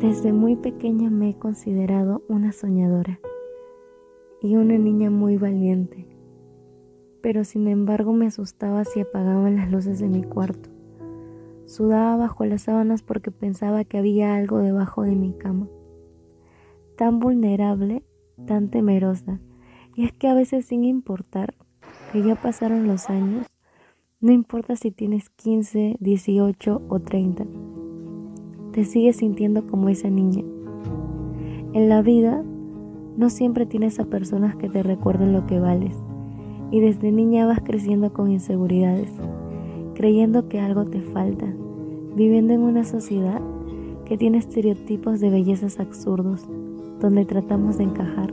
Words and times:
Desde 0.00 0.34
muy 0.34 0.56
pequeña 0.56 1.08
me 1.08 1.30
he 1.30 1.38
considerado 1.38 2.22
una 2.28 2.52
soñadora 2.52 3.18
y 4.42 4.56
una 4.56 4.76
niña 4.76 5.08
muy 5.08 5.38
valiente, 5.38 6.06
pero 7.22 7.44
sin 7.44 7.66
embargo 7.66 8.12
me 8.12 8.26
asustaba 8.26 8.84
si 8.84 9.00
apagaban 9.00 9.56
las 9.56 9.70
luces 9.70 9.98
de 9.98 10.10
mi 10.10 10.22
cuarto. 10.22 10.68
Sudaba 11.64 12.14
bajo 12.18 12.44
las 12.44 12.64
sábanas 12.64 13.02
porque 13.02 13.30
pensaba 13.30 13.84
que 13.84 13.96
había 13.96 14.34
algo 14.36 14.58
debajo 14.58 15.02
de 15.02 15.16
mi 15.16 15.32
cama. 15.32 15.66
Tan 16.98 17.18
vulnerable, 17.18 18.04
tan 18.46 18.68
temerosa, 18.68 19.40
y 19.94 20.04
es 20.04 20.12
que 20.12 20.28
a 20.28 20.34
veces 20.34 20.66
sin 20.66 20.84
importar 20.84 21.54
que 22.12 22.22
ya 22.22 22.34
pasaron 22.34 22.86
los 22.86 23.08
años, 23.08 23.46
no 24.20 24.30
importa 24.30 24.76
si 24.76 24.90
tienes 24.90 25.30
15, 25.30 25.96
18 26.00 26.82
o 26.86 27.00
30 27.00 27.46
te 28.76 28.84
sigues 28.84 29.16
sintiendo 29.16 29.66
como 29.66 29.88
esa 29.88 30.10
niña. 30.10 30.44
En 31.72 31.88
la 31.88 32.02
vida 32.02 32.44
no 33.16 33.30
siempre 33.30 33.64
tienes 33.64 33.98
a 33.98 34.04
personas 34.04 34.54
que 34.54 34.68
te 34.68 34.82
recuerden 34.82 35.32
lo 35.32 35.46
que 35.46 35.58
vales 35.58 35.94
y 36.70 36.80
desde 36.80 37.10
niña 37.10 37.46
vas 37.46 37.60
creciendo 37.64 38.12
con 38.12 38.30
inseguridades, 38.30 39.10
creyendo 39.94 40.50
que 40.50 40.60
algo 40.60 40.84
te 40.84 41.00
falta, 41.00 41.46
viviendo 42.14 42.52
en 42.52 42.60
una 42.60 42.84
sociedad 42.84 43.40
que 44.04 44.18
tiene 44.18 44.36
estereotipos 44.36 45.20
de 45.20 45.30
bellezas 45.30 45.80
absurdos, 45.80 46.46
donde 47.00 47.24
tratamos 47.24 47.78
de 47.78 47.84
encajar. 47.84 48.30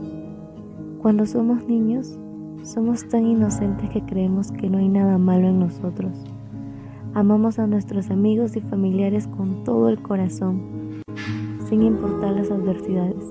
Cuando 1.00 1.24
somos 1.24 1.66
niños, 1.66 2.18
somos 2.64 3.08
tan 3.08 3.26
inocentes 3.26 3.88
que 3.88 4.02
creemos 4.02 4.52
que 4.52 4.68
no 4.68 4.76
hay 4.76 4.90
nada 4.90 5.16
malo 5.16 5.48
en 5.48 5.58
nosotros 5.58 6.33
Amamos 7.16 7.60
a 7.60 7.68
nuestros 7.68 8.10
amigos 8.10 8.56
y 8.56 8.60
familiares 8.60 9.28
con 9.28 9.62
todo 9.62 9.88
el 9.88 10.02
corazón, 10.02 11.00
sin 11.68 11.84
importar 11.84 12.32
las 12.32 12.50
adversidades. 12.50 13.24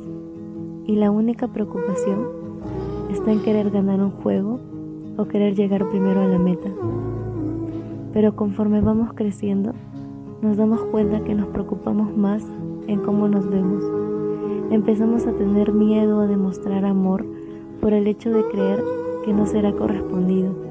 Y 0.85 0.95
la 0.95 1.11
única 1.11 1.49
preocupación 1.49 2.29
está 3.11 3.33
en 3.33 3.41
querer 3.41 3.71
ganar 3.71 3.99
un 3.99 4.11
juego 4.11 4.61
o 5.17 5.25
querer 5.25 5.55
llegar 5.55 5.89
primero 5.89 6.21
a 6.21 6.27
la 6.27 6.39
meta. 6.39 6.69
Pero 8.13 8.37
conforme 8.37 8.79
vamos 8.79 9.11
creciendo, 9.15 9.73
nos 10.41 10.55
damos 10.55 10.81
cuenta 10.85 11.21
que 11.25 11.35
nos 11.35 11.47
preocupamos 11.47 12.15
más 12.15 12.41
en 12.87 13.01
cómo 13.01 13.27
nos 13.27 13.49
vemos. 13.49 13.83
Empezamos 14.71 15.27
a 15.27 15.33
tener 15.33 15.73
miedo 15.73 16.21
a 16.21 16.27
demostrar 16.27 16.85
amor 16.85 17.25
por 17.81 17.91
el 17.91 18.07
hecho 18.07 18.31
de 18.31 18.47
creer 18.47 18.81
que 19.25 19.33
no 19.33 19.45
será 19.45 19.73
correspondido 19.73 20.62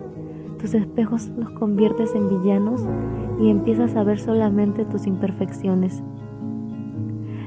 tus 0.63 0.75
espejos 0.75 1.29
los 1.37 1.51
conviertes 1.51 2.15
en 2.15 2.29
villanos 2.29 2.87
y 3.41 3.51
empiezas 3.51 3.97
a 3.97 4.05
ver 4.05 4.21
solamente 4.21 4.85
tus 4.85 5.09
imperfecciones, 5.09 6.05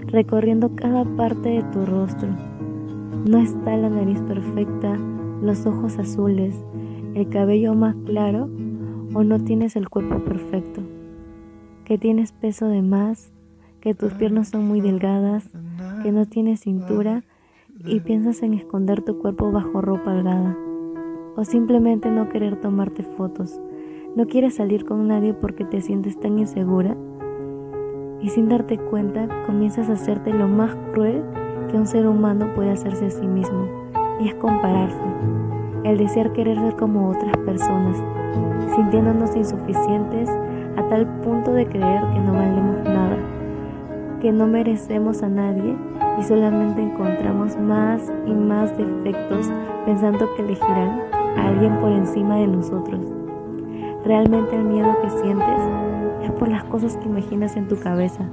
recorriendo 0.07 0.75
cada 0.75 1.05
parte 1.15 1.49
de 1.49 1.63
tu 1.63 1.85
rostro. 1.85 2.27
No 3.25 3.37
está 3.37 3.77
la 3.77 3.89
nariz 3.89 4.19
perfecta, 4.23 4.99
los 5.41 5.65
ojos 5.65 5.97
azules, 5.97 6.55
el 7.13 7.29
cabello 7.29 7.73
más 7.73 7.95
claro 8.05 8.49
o 9.13 9.23
no 9.23 9.39
tienes 9.39 9.77
el 9.77 9.87
cuerpo 9.87 10.19
perfecto, 10.25 10.81
que 11.85 11.97
tienes 11.97 12.33
peso 12.33 12.67
de 12.67 12.81
más, 12.81 13.31
que 13.79 13.95
tus 13.95 14.11
piernas 14.13 14.49
son 14.49 14.67
muy 14.67 14.81
delgadas, 14.81 15.47
que 16.03 16.11
no 16.11 16.25
tienes 16.25 16.59
cintura 16.59 17.23
y 17.85 18.01
piensas 18.01 18.43
en 18.43 18.55
esconder 18.55 19.03
tu 19.03 19.19
cuerpo 19.19 19.53
bajo 19.53 19.79
ropa 19.79 20.11
holgada 20.11 20.57
o 21.35 21.43
simplemente 21.43 22.09
no 22.09 22.29
querer 22.29 22.59
tomarte 22.59 23.03
fotos. 23.03 23.59
No 24.15 24.25
quieres 24.25 24.55
salir 24.55 24.85
con 24.85 25.07
nadie 25.07 25.33
porque 25.33 25.65
te 25.65 25.81
sientes 25.81 26.19
tan 26.19 26.39
insegura 26.39 26.95
y 28.21 28.29
sin 28.29 28.47
darte 28.47 28.77
cuenta 28.77 29.27
comienzas 29.45 29.89
a 29.89 29.93
hacerte 29.93 30.33
lo 30.33 30.47
más 30.47 30.75
cruel 30.93 31.23
que 31.69 31.77
un 31.77 31.85
ser 31.85 32.07
humano 32.07 32.53
puede 32.55 32.71
hacerse 32.71 33.07
a 33.07 33.11
sí 33.11 33.27
mismo 33.27 33.67
y 34.19 34.29
es 34.29 34.35
compararse, 34.35 34.97
el 35.83 35.97
desear 35.97 36.31
querer 36.31 36.57
ser 36.57 36.75
como 36.77 37.09
otras 37.09 37.35
personas, 37.45 38.01
sintiéndonos 38.73 39.35
insuficientes 39.35 40.29
a 40.77 40.87
tal 40.87 41.05
punto 41.21 41.51
de 41.51 41.67
creer 41.67 42.01
que 42.13 42.19
no 42.19 42.33
valemos 42.33 42.83
nada, 42.85 43.17
que 44.21 44.31
no 44.31 44.47
merecemos 44.47 45.21
a 45.21 45.29
nadie 45.29 45.75
y 46.17 46.23
solamente 46.23 46.81
encontramos 46.81 47.57
más 47.57 48.11
y 48.25 48.33
más 48.33 48.75
defectos 48.77 49.51
pensando 49.85 50.33
que 50.35 50.43
elegirán 50.43 51.14
alguien 51.37 51.79
por 51.79 51.91
encima 51.91 52.37
de 52.37 52.47
nosotros. 52.47 53.01
Realmente 54.03 54.55
el 54.55 54.63
miedo 54.63 54.95
que 55.01 55.09
sientes 55.09 55.59
es 56.23 56.31
por 56.31 56.47
las 56.47 56.63
cosas 56.65 56.97
que 56.97 57.07
imaginas 57.07 57.55
en 57.55 57.67
tu 57.67 57.79
cabeza. 57.79 58.23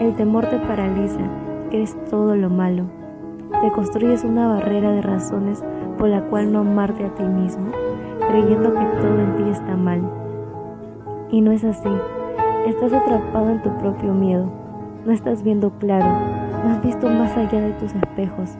El 0.00 0.14
temor 0.14 0.46
te 0.46 0.58
paraliza, 0.58 1.20
crees 1.70 1.96
todo 2.10 2.34
lo 2.36 2.50
malo. 2.50 2.84
Te 3.62 3.70
construyes 3.70 4.24
una 4.24 4.48
barrera 4.48 4.92
de 4.92 5.02
razones 5.02 5.62
por 5.98 6.08
la 6.08 6.22
cual 6.22 6.52
no 6.52 6.60
amarte 6.60 7.04
a 7.04 7.14
ti 7.14 7.22
mismo, 7.24 7.70
creyendo 8.28 8.72
que 8.72 8.84
todo 9.00 9.20
en 9.20 9.36
ti 9.36 9.50
está 9.50 9.76
mal. 9.76 10.00
Y 11.30 11.40
no 11.40 11.52
es 11.52 11.64
así. 11.64 11.90
Estás 12.66 12.92
atrapado 12.92 13.50
en 13.50 13.62
tu 13.62 13.70
propio 13.78 14.12
miedo. 14.12 14.50
No 15.04 15.12
estás 15.12 15.42
viendo 15.42 15.70
claro. 15.78 16.06
No 16.64 16.70
has 16.70 16.82
visto 16.82 17.08
más 17.08 17.36
allá 17.36 17.60
de 17.60 17.72
tus 17.72 17.94
espejos. 17.94 18.56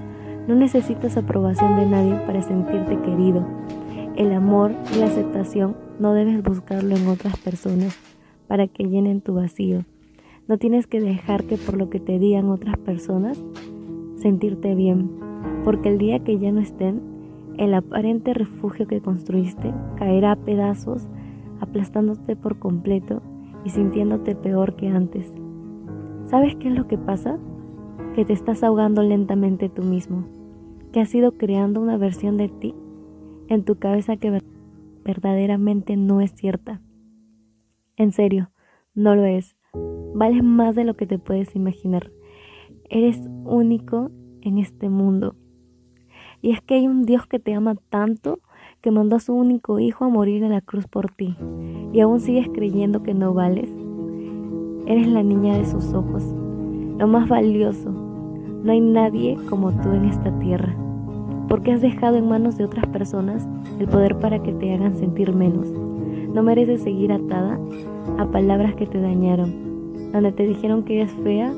No 0.48 0.54
necesitas 0.54 1.16
aprobación 1.16 1.76
de 1.76 1.86
nadie 1.86 2.14
para 2.26 2.42
sentirte 2.42 3.00
querido. 3.00 3.46
El 4.16 4.32
amor 4.32 4.72
y 4.94 4.98
la 4.98 5.06
aceptación 5.06 5.76
no 5.98 6.14
debes 6.14 6.42
buscarlo 6.42 6.96
en 6.96 7.06
otras 7.08 7.36
personas 7.38 7.96
para 8.48 8.66
que 8.66 8.84
llenen 8.84 9.20
tu 9.20 9.34
vacío. 9.34 9.84
No 10.48 10.58
tienes 10.58 10.86
que 10.86 11.00
dejar 11.00 11.44
que 11.44 11.56
por 11.56 11.76
lo 11.76 11.90
que 11.90 12.00
te 12.00 12.18
digan 12.18 12.48
otras 12.48 12.76
personas 12.78 13.40
sentirte 14.16 14.74
bien, 14.74 15.10
porque 15.64 15.88
el 15.88 15.98
día 15.98 16.18
que 16.20 16.38
ya 16.38 16.52
no 16.52 16.60
estén, 16.60 17.00
el 17.56 17.74
aparente 17.74 18.34
refugio 18.34 18.86
que 18.86 19.00
construiste 19.00 19.72
caerá 19.96 20.32
a 20.32 20.36
pedazos, 20.36 21.08
aplastándote 21.60 22.36
por 22.36 22.58
completo 22.58 23.22
y 23.64 23.70
sintiéndote 23.70 24.34
peor 24.34 24.76
que 24.76 24.88
antes. 24.88 25.32
¿Sabes 26.26 26.56
qué 26.56 26.68
es 26.68 26.74
lo 26.74 26.86
que 26.86 26.98
pasa? 26.98 27.38
Que 28.14 28.24
te 28.24 28.32
estás 28.32 28.62
ahogando 28.62 29.02
lentamente 29.02 29.68
tú 29.68 29.82
mismo 29.82 30.26
que 30.92 31.00
has 31.00 31.14
ido 31.14 31.32
creando 31.32 31.80
una 31.80 31.96
versión 31.96 32.36
de 32.36 32.48
ti 32.48 32.74
en 33.48 33.64
tu 33.64 33.76
cabeza 33.76 34.16
que 34.16 34.40
verdaderamente 35.04 35.96
no 35.96 36.20
es 36.20 36.32
cierta. 36.32 36.80
En 37.96 38.12
serio, 38.12 38.50
no 38.94 39.14
lo 39.14 39.24
es. 39.24 39.56
Vales 40.14 40.42
más 40.42 40.74
de 40.74 40.84
lo 40.84 40.94
que 40.94 41.06
te 41.06 41.18
puedes 41.18 41.54
imaginar. 41.54 42.10
Eres 42.88 43.20
único 43.44 44.10
en 44.40 44.58
este 44.58 44.88
mundo. 44.88 45.36
Y 46.42 46.52
es 46.52 46.60
que 46.60 46.74
hay 46.74 46.88
un 46.88 47.04
Dios 47.04 47.26
que 47.26 47.38
te 47.38 47.54
ama 47.54 47.76
tanto 47.90 48.40
que 48.80 48.90
mandó 48.90 49.16
a 49.16 49.20
su 49.20 49.34
único 49.34 49.78
hijo 49.78 50.04
a 50.04 50.08
morir 50.08 50.42
en 50.42 50.50
la 50.50 50.60
cruz 50.60 50.86
por 50.86 51.10
ti. 51.10 51.36
Y 51.92 52.00
aún 52.00 52.20
sigues 52.20 52.48
creyendo 52.52 53.02
que 53.02 53.14
no 53.14 53.34
vales. 53.34 53.70
Eres 54.86 55.06
la 55.06 55.22
niña 55.22 55.56
de 55.56 55.66
sus 55.66 55.92
ojos, 55.92 56.24
lo 56.98 57.06
más 57.06 57.28
valioso, 57.28 57.92
no 58.62 58.72
hay 58.72 58.80
nadie 58.80 59.38
como 59.48 59.72
tú 59.72 59.92
en 59.92 60.04
esta 60.04 60.30
tierra, 60.38 60.74
porque 61.48 61.72
has 61.72 61.80
dejado 61.80 62.16
en 62.16 62.28
manos 62.28 62.58
de 62.58 62.64
otras 62.64 62.86
personas 62.86 63.48
el 63.78 63.88
poder 63.88 64.18
para 64.18 64.42
que 64.42 64.52
te 64.52 64.74
hagan 64.74 64.96
sentir 64.98 65.32
menos. 65.32 65.68
No 66.34 66.42
mereces 66.42 66.82
seguir 66.82 67.12
atada 67.12 67.58
a 68.18 68.26
palabras 68.26 68.74
que 68.74 68.86
te 68.86 69.00
dañaron, 69.00 70.12
donde 70.12 70.32
te 70.32 70.46
dijeron 70.46 70.84
que 70.84 71.00
eres 71.00 71.12
fea, 71.24 71.52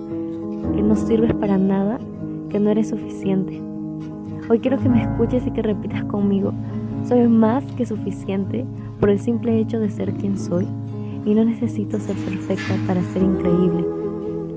que 0.75 0.83
no 0.83 0.97
sirves 0.97 1.35
para 1.35 1.59
nada, 1.59 1.99
que 2.49 2.61
no 2.61 2.71
eres 2.71 2.89
suficiente. 2.89 3.61
Hoy 4.49 4.61
quiero 4.61 4.79
que 4.79 4.89
me 4.89 5.03
escuches 5.03 5.47
y 5.47 5.51
que 5.51 5.63
repitas 5.63 6.05
conmigo, 6.05 6.53
soy 7.05 7.27
más 7.27 7.65
que 7.72 7.84
suficiente 7.84 8.65
por 9.01 9.10
el 9.10 9.19
simple 9.19 9.59
hecho 9.59 9.81
de 9.81 9.91
ser 9.91 10.15
quien 10.15 10.39
soy 10.39 10.69
y 11.25 11.34
no 11.34 11.45
necesito 11.45 11.98
ser 11.98 12.16
perfecta 12.16 12.75
para 12.87 13.03
ser 13.03 13.22
increíble. 13.22 13.84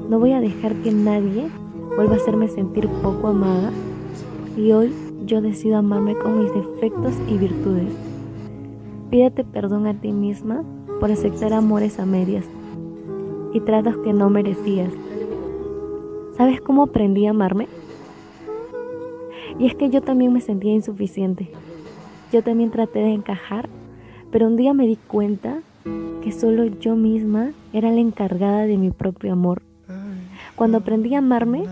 No 0.10 0.20
voy 0.20 0.34
a 0.34 0.42
dejar 0.42 0.76
que 0.76 0.92
nadie 0.92 1.50
vuelve 1.96 2.14
a 2.14 2.18
hacerme 2.18 2.48
sentir 2.48 2.88
poco 3.02 3.28
amada 3.28 3.72
y 4.58 4.72
hoy 4.72 4.94
yo 5.26 5.42
decido 5.42 5.78
amarme 5.78 6.16
con 6.16 6.40
mis 6.40 6.54
defectos 6.54 7.14
y 7.28 7.38
virtudes. 7.38 7.94
Pídete 9.10 9.44
perdón 9.44 9.88
a 9.88 9.94
ti 9.94 10.12
misma 10.12 10.64
por 11.00 11.12
aceptar 11.12 11.54
amores 11.54 12.00
a 12.00 12.06
medias 12.06 12.46
y 13.54 13.60
tratos 13.62 13.98
que 13.98 14.14
no 14.14 14.30
merecías. 14.30 14.92
¿Sabes 16.38 16.60
cómo 16.62 16.84
aprendí 16.84 17.26
a 17.26 17.32
amarme? 17.32 17.68
Y 19.58 19.68
es 19.68 19.76
que 19.76 19.90
yo 19.90 20.02
también 20.02 20.34
me 20.34 20.42
sentía 20.42 20.74
insuficiente. 20.74 21.50
Yo 22.32 22.44
también 22.44 22.72
traté 22.72 23.00
de 23.00 23.14
encajar, 23.14 23.70
pero 24.32 24.48
un 24.48 24.58
día 24.58 24.74
me 24.74 24.86
di 24.86 24.98
cuenta 24.98 25.62
que 26.22 26.32
solo 26.32 26.66
yo 26.66 26.96
misma 26.96 27.52
era 27.72 27.92
la 27.92 28.02
encargada 28.02 28.66
de 28.66 28.78
mi 28.78 28.92
propio 28.92 29.32
amor. 29.32 29.62
Cuando 30.56 30.78
aprendí 30.78 31.14
a 31.16 31.18
amarme, 31.18 31.66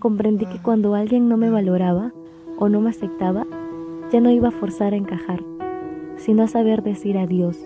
comprendí 0.00 0.46
que 0.46 0.58
cuando 0.58 0.96
alguien 0.96 1.28
no 1.28 1.36
me 1.36 1.48
valoraba 1.48 2.10
o 2.58 2.68
no 2.68 2.80
me 2.80 2.90
aceptaba, 2.90 3.46
ya 4.10 4.20
no 4.20 4.32
iba 4.32 4.48
a 4.48 4.50
forzar 4.50 4.94
a 4.94 4.96
encajar, 4.96 5.44
sino 6.16 6.42
a 6.42 6.48
saber 6.48 6.82
decir 6.82 7.18
adiós, 7.18 7.56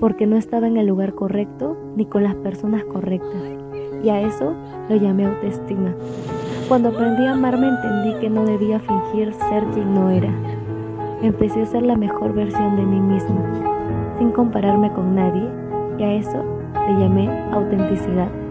porque 0.00 0.26
no 0.26 0.36
estaba 0.36 0.66
en 0.66 0.78
el 0.78 0.88
lugar 0.88 1.14
correcto 1.14 1.76
ni 1.94 2.06
con 2.06 2.24
las 2.24 2.34
personas 2.34 2.82
correctas, 2.82 3.40
y 4.02 4.08
a 4.08 4.20
eso 4.22 4.52
lo 4.88 4.96
llamé 4.96 5.26
autoestima. 5.26 5.94
Cuando 6.66 6.88
aprendí 6.88 7.24
a 7.24 7.34
amarme 7.34 7.68
entendí 7.68 8.18
que 8.18 8.30
no 8.30 8.44
debía 8.44 8.80
fingir 8.80 9.32
ser 9.48 9.64
quien 9.66 9.94
no 9.94 10.10
era. 10.10 10.34
Empecé 11.22 11.62
a 11.62 11.66
ser 11.66 11.84
la 11.84 11.94
mejor 11.94 12.34
versión 12.34 12.74
de 12.74 12.84
mí 12.84 12.98
misma, 12.98 14.18
sin 14.18 14.32
compararme 14.32 14.92
con 14.92 15.14
nadie, 15.14 15.48
y 15.98 16.02
a 16.02 16.14
eso 16.14 16.42
le 16.88 16.98
llamé 16.98 17.30
autenticidad. 17.52 18.41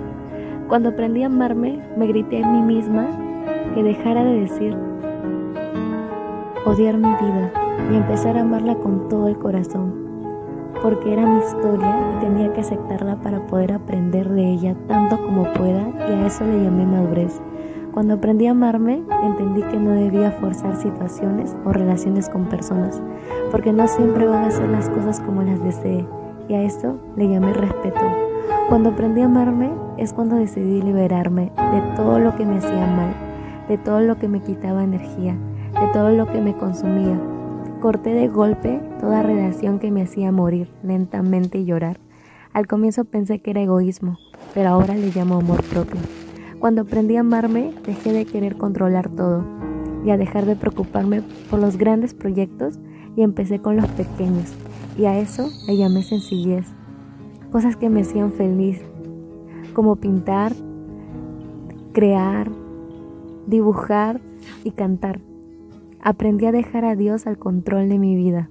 Cuando 0.72 0.88
aprendí 0.88 1.22
a 1.22 1.26
amarme, 1.26 1.82
me 1.98 2.08
grité 2.08 2.42
a 2.42 2.48
mí 2.48 2.62
misma 2.62 3.06
que 3.76 3.84
dejara 3.84 4.24
de 4.24 4.40
decir 4.40 4.74
odiar 6.66 6.96
mi 6.96 7.10
vida 7.10 7.52
y 7.92 7.96
empezar 7.98 8.38
a 8.38 8.42
amarla 8.44 8.76
con 8.76 9.10
todo 9.10 9.28
el 9.28 9.38
corazón, 9.38 9.94
porque 10.82 11.12
era 11.12 11.26
mi 11.26 11.40
historia 11.40 12.14
y 12.16 12.22
tenía 12.22 12.54
que 12.54 12.62
aceptarla 12.62 13.18
para 13.18 13.46
poder 13.48 13.74
aprender 13.74 14.30
de 14.30 14.50
ella 14.50 14.74
tanto 14.88 15.22
como 15.22 15.52
pueda 15.52 15.90
y 16.08 16.14
a 16.14 16.28
eso 16.28 16.46
le 16.46 16.64
llamé 16.64 16.86
madurez. 16.86 17.42
Cuando 17.92 18.14
aprendí 18.14 18.48
a 18.48 18.52
amarme, 18.52 19.04
entendí 19.24 19.64
que 19.64 19.78
no 19.78 19.92
debía 19.92 20.32
forzar 20.32 20.78
situaciones 20.78 21.54
o 21.66 21.74
relaciones 21.74 22.30
con 22.30 22.46
personas, 22.46 23.04
porque 23.52 23.74
no 23.74 23.90
siempre 23.90 24.26
van 24.26 24.46
a 24.46 24.52
ser 24.52 24.70
las 24.70 24.88
cosas 24.88 25.20
como 25.20 25.44
las 25.44 25.62
deseé, 25.62 26.08
y 26.48 26.54
a 26.54 26.62
eso 26.62 26.98
le 27.18 27.28
llamé 27.28 27.52
respeto. 27.52 28.31
Cuando 28.72 28.92
aprendí 28.92 29.20
a 29.20 29.26
amarme 29.26 29.70
es 29.98 30.14
cuando 30.14 30.38
decidí 30.38 30.82
liberarme 30.82 31.52
de 31.74 31.82
todo 31.98 32.20
lo 32.20 32.38
que 32.38 32.46
me 32.46 32.60
hacía 32.60 32.88
mal, 32.88 33.14
de 33.68 33.78
todo 33.78 34.00
lo 34.00 34.18
que 34.18 34.30
me 34.30 34.40
quitaba 34.40 34.86
energía, 34.86 35.36
de 35.74 35.88
todo 35.92 36.12
lo 36.12 36.26
que 36.26 36.40
me 36.40 36.56
consumía. 36.56 37.20
Corté 37.82 38.14
de 38.14 38.30
golpe 38.30 38.82
toda 39.02 39.24
relación 39.24 39.78
que 39.78 39.92
me 39.92 40.04
hacía 40.04 40.32
morir 40.32 40.70
lentamente 40.84 41.58
y 41.58 41.66
llorar. 41.66 42.00
Al 42.54 42.66
comienzo 42.66 43.04
pensé 43.04 43.42
que 43.42 43.52
era 43.52 43.62
egoísmo, 43.62 44.18
pero 44.54 44.70
ahora 44.70 44.96
le 44.96 45.12
llamo 45.12 45.36
amor 45.36 45.62
propio. 45.66 46.00
Cuando 46.60 46.84
aprendí 46.84 47.18
a 47.18 47.20
amarme, 47.20 47.74
dejé 47.86 48.14
de 48.14 48.24
querer 48.24 48.56
controlar 48.56 49.10
todo 49.10 49.44
y 50.06 50.12
a 50.12 50.18
dejar 50.18 50.46
de 50.46 50.56
preocuparme 50.56 51.24
por 51.50 51.60
los 51.60 51.76
grandes 51.76 52.14
proyectos 52.14 52.80
y 53.18 53.24
empecé 53.24 53.60
con 53.60 53.76
los 53.76 53.88
pequeños. 53.88 54.54
Y 54.98 55.08
a 55.08 55.20
eso 55.20 55.50
le 55.68 55.76
llamé 55.76 56.04
sencillez. 56.04 56.68
Cosas 57.52 57.76
que 57.76 57.90
me 57.90 58.02
hacían 58.02 58.32
feliz, 58.32 58.82
como 59.74 59.98
pintar, 59.98 60.54
crear, 61.92 62.50
dibujar 63.46 64.22
y 64.64 64.72
cantar. 64.72 65.20
Aprendí 66.02 66.46
a 66.46 66.52
dejar 66.52 66.86
a 66.86 66.96
Dios 66.96 67.28
al 67.28 67.38
control 67.38 67.90
de 67.90 68.00
mi 68.00 68.16
vida. 68.16 68.50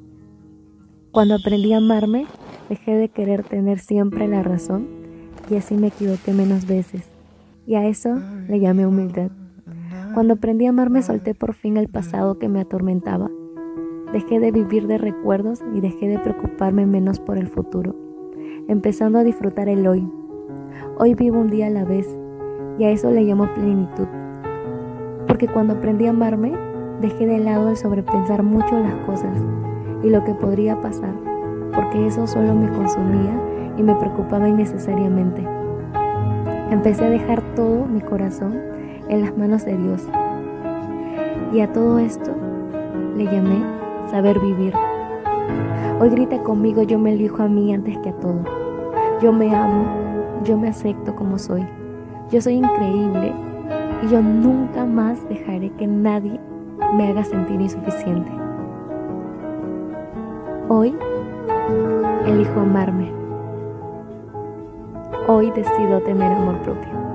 Cuando 1.13 1.35
aprendí 1.35 1.73
a 1.73 1.79
amarme, 1.79 2.27
dejé 2.69 2.95
de 2.95 3.09
querer 3.09 3.43
tener 3.43 3.79
siempre 3.79 4.29
la 4.29 4.43
razón 4.43 4.87
y 5.51 5.57
así 5.57 5.77
me 5.77 5.89
equivoqué 5.89 6.33
menos 6.33 6.67
veces. 6.67 7.09
Y 7.67 7.75
a 7.75 7.87
eso 7.87 8.21
le 8.49 8.61
llamé 8.61 8.87
humildad. 8.87 9.31
Cuando 10.15 10.35
aprendí 10.35 10.67
a 10.67 10.71
amarme 10.71 11.03
solté 11.03 11.35
por 11.35 11.55
fin 11.55 11.77
el 11.77 11.89
pasado 11.89 12.39
que 12.39 12.49
me 12.49 12.61
atormentaba. 12.61 13.31
Dejé 14.13 14.41
de 14.41 14.51
vivir 14.51 14.87
de 14.87 14.99
recuerdos 14.99 15.61
y 15.75 15.81
dejé 15.81 16.09
de 16.09 16.19
preocuparme 16.19 16.85
menos 16.85 17.21
por 17.21 17.39
el 17.39 17.49
futuro, 17.49 17.95
empezando 18.71 19.19
a 19.19 19.25
disfrutar 19.25 19.69
el 19.69 19.85
hoy. 19.89 20.09
Hoy 20.97 21.15
vivo 21.17 21.41
un 21.41 21.49
día 21.49 21.67
a 21.67 21.71
la 21.71 21.85
vez 21.85 22.07
y 22.79 22.85
a 22.85 22.91
eso 22.91 23.11
le 23.11 23.25
llamo 23.25 23.53
plenitud. 23.53 24.07
Porque 25.27 25.49
cuando 25.49 25.75
aprendí 25.75 26.07
a 26.07 26.11
amarme, 26.11 26.53
dejé 27.01 27.27
de 27.27 27.41
lado 27.41 27.69
el 27.69 27.77
sobrepensar 27.77 28.45
mucho 28.45 28.79
las 28.79 28.95
cosas 29.07 29.37
y 30.05 30.09
lo 30.09 30.23
que 30.23 30.35
podría 30.35 30.81
pasar, 30.81 31.13
porque 31.75 32.07
eso 32.07 32.29
solo 32.29 32.55
me 32.55 32.69
consumía 32.69 33.37
y 33.77 33.83
me 33.83 33.97
preocupaba 33.97 34.49
innecesariamente. 34.49 35.45
Empecé 36.71 37.07
a 37.07 37.11
dejar 37.11 37.43
todo 37.57 37.87
mi 37.87 38.01
corazón 38.01 38.55
en 39.09 39.21
las 39.23 39.37
manos 39.37 39.65
de 39.65 39.77
Dios. 39.77 40.09
Y 41.53 41.59
a 41.59 41.73
todo 41.73 41.99
esto 41.99 42.31
le 43.17 43.25
llamé 43.25 43.65
saber 44.13 44.39
vivir. 44.39 44.75
Hoy 46.01 46.11
grita 46.11 46.41
conmigo, 46.45 46.85
yo 46.85 47.01
me 47.01 47.13
elijo 47.15 47.43
a 47.43 47.49
mí 47.49 47.75
antes 47.75 47.99
que 47.99 48.11
a 48.11 48.13
todo. 48.13 48.60
Yo 49.21 49.33
me 49.33 49.55
amo, 49.55 49.85
yo 50.45 50.57
me 50.57 50.69
acepto 50.69 51.15
como 51.15 51.39
soy. 51.39 51.67
Yo 52.31 52.41
soy 52.41 52.55
increíble 52.55 53.35
y 54.03 54.09
yo 54.09 54.23
nunca 54.23 54.87
más 54.87 55.29
dejaré 55.29 55.71
que 55.73 55.87
nadie 55.87 56.41
me 56.95 57.09
haga 57.09 57.25
sentir 57.25 57.61
insuficiente. 57.61 58.31
Hoy 60.69 60.97
elijo 62.27 62.61
amarme. 62.61 63.13
Hoy 65.29 65.51
decido 65.51 66.01
tener 66.01 66.33
amor 66.33 66.57
propio. 66.63 67.10